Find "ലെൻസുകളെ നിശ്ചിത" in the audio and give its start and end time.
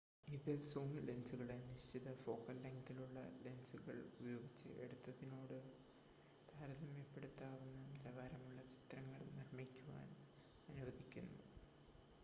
1.07-2.13